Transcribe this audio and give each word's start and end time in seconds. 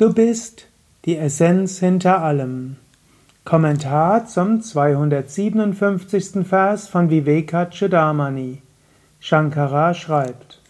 Du 0.00 0.14
bist 0.14 0.66
die 1.04 1.18
Essenz 1.18 1.78
hinter 1.78 2.22
allem. 2.22 2.76
Kommentar 3.44 4.24
zum 4.24 4.62
257. 4.62 6.46
Vers 6.48 6.88
von 6.88 7.10
Vivekachudamani. 7.10 8.62
Shankara 9.18 9.92
schreibt: 9.92 10.62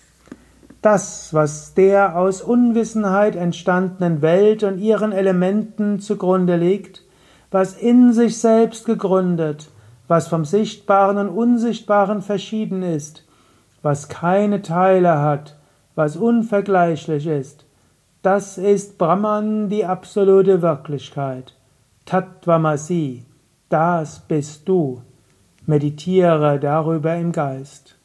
Das, 0.83 1.33
was 1.33 1.75
der 1.75 2.17
aus 2.19 2.43
Unwissenheit 2.43 3.37
entstandenen 3.37 4.21
Welt 4.21 4.65
und 4.65 4.79
ihren 4.79 5.13
Elementen 5.13 6.01
zugrunde 6.01 6.57
liegt, 6.57 7.05
was 7.53 7.75
in 7.75 8.13
sich 8.13 8.37
selbst 8.37 8.85
gegründet, 8.85 9.69
was 10.09 10.27
vom 10.27 10.45
Sichtbaren 10.45 11.19
und 11.19 11.29
Unsichtbaren 11.29 12.23
verschieden 12.23 12.83
ist, 12.83 13.25
was 13.81 14.09
keine 14.09 14.63
Teile 14.63 15.21
hat, 15.21 15.57
was 15.95 16.17
unvergleichlich 16.17 17.29
ist, 17.29 17.65
das 18.23 18.59
ist 18.59 18.99
Brahman, 18.99 19.69
die 19.69 19.85
absolute 19.85 20.61
Wirklichkeit. 20.61 21.55
Tattvamasi, 22.05 23.25
das 23.69 24.21
bist 24.21 24.69
du. 24.69 25.01
Meditiere 25.67 26.59
darüber 26.59 27.15
im 27.17 27.33
Geist. 27.33 27.97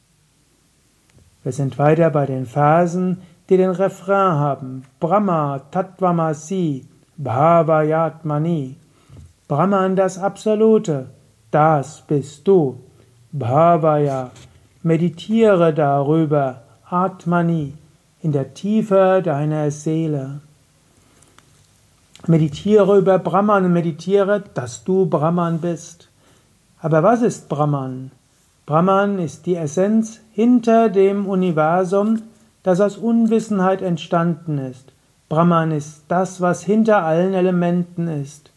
Wir 1.42 1.52
sind 1.52 1.78
weiter 1.78 2.10
bei 2.10 2.24
den 2.24 2.46
Versen, 2.46 3.22
die 3.48 3.56
den 3.56 3.70
Refrain 3.70 4.38
haben. 4.38 4.84
Brahma 5.00 5.60
Tattvamasi 5.70 6.86
Bhavayatmani. 7.18 8.76
Brahman 9.48 9.96
das 9.96 10.18
Absolute, 10.18 11.06
das 11.50 12.02
bist 12.02 12.48
du. 12.48 12.80
Bhavaya. 13.32 14.30
Meditiere 14.82 15.74
darüber. 15.74 16.62
Atmani 16.88 17.74
in 18.26 18.32
der 18.32 18.54
Tiefe 18.54 19.22
deiner 19.24 19.70
Seele. 19.70 20.40
Meditiere 22.26 22.98
über 22.98 23.20
Brahman 23.20 23.66
und 23.66 23.72
meditiere, 23.72 24.42
dass 24.52 24.82
du 24.82 25.06
Brahman 25.06 25.60
bist. 25.60 26.08
Aber 26.80 27.04
was 27.04 27.22
ist 27.22 27.48
Brahman? 27.48 28.10
Brahman 28.66 29.20
ist 29.20 29.46
die 29.46 29.54
Essenz 29.54 30.18
hinter 30.32 30.88
dem 30.88 31.26
Universum, 31.28 32.22
das 32.64 32.80
aus 32.80 32.96
Unwissenheit 32.96 33.80
entstanden 33.80 34.58
ist. 34.58 34.92
Brahman 35.28 35.70
ist 35.70 36.02
das, 36.08 36.40
was 36.40 36.64
hinter 36.64 37.04
allen 37.04 37.32
Elementen 37.32 38.08
ist. 38.08 38.50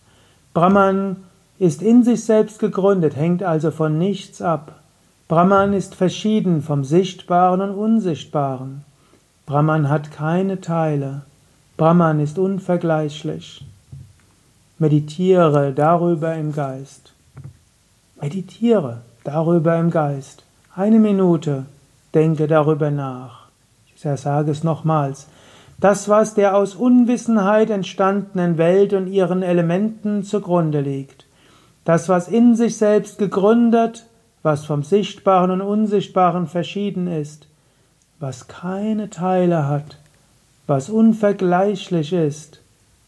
Brahman 0.55 1.17
ist 1.59 1.83
in 1.83 2.03
sich 2.03 2.23
selbst 2.23 2.57
gegründet, 2.57 3.15
hängt 3.15 3.43
also 3.43 3.69
von 3.69 3.99
nichts 3.99 4.41
ab. 4.41 4.79
Brahman 5.27 5.73
ist 5.73 5.93
verschieden 5.93 6.63
vom 6.63 6.83
Sichtbaren 6.83 7.61
und 7.61 7.75
Unsichtbaren. 7.75 8.88
Brahman 9.49 9.89
hat 9.89 10.11
keine 10.11 10.61
Teile. 10.61 11.23
Brahman 11.75 12.19
ist 12.19 12.37
unvergleichlich. 12.37 13.65
Meditiere 14.77 15.73
darüber 15.73 16.35
im 16.35 16.53
Geist. 16.53 17.13
Meditiere 18.21 19.01
darüber 19.23 19.75
im 19.79 19.89
Geist. 19.89 20.43
Eine 20.75 20.99
Minute, 20.99 21.65
denke 22.13 22.45
darüber 22.45 22.91
nach. 22.91 23.47
Ich 23.95 24.01
sage 24.01 24.51
es 24.51 24.63
nochmals. 24.63 25.25
Das, 25.79 26.07
was 26.07 26.35
der 26.35 26.55
aus 26.55 26.75
Unwissenheit 26.75 27.71
entstandenen 27.71 28.59
Welt 28.59 28.93
und 28.93 29.07
ihren 29.07 29.41
Elementen 29.41 30.23
zugrunde 30.23 30.81
liegt. 30.81 31.25
Das, 31.85 32.07
was 32.07 32.27
in 32.27 32.55
sich 32.55 32.77
selbst 32.77 33.17
gegründet, 33.17 34.05
was 34.43 34.65
vom 34.65 34.83
Sichtbaren 34.83 35.49
und 35.49 35.61
Unsichtbaren 35.61 36.45
verschieden 36.45 37.07
ist 37.07 37.48
was 38.19 38.47
keine 38.47 39.09
Teile 39.09 39.67
hat, 39.67 39.97
was 40.67 40.89
unvergleichlich 40.89 42.13
ist, 42.13 42.59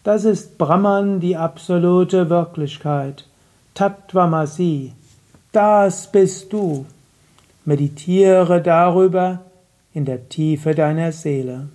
das 0.03 0.25
ist 0.25 0.57
Brahman 0.57 1.19
die 1.19 1.37
absolute 1.37 2.29
Wirklichkeit. 2.29 3.25
Tattvamasi, 3.75 4.93
das 5.51 6.11
bist 6.11 6.51
du. 6.53 6.85
Meditiere 7.65 8.61
darüber 8.61 9.41
in 9.93 10.05
der 10.05 10.27
Tiefe 10.27 10.73
deiner 10.73 11.11
Seele. 11.11 11.69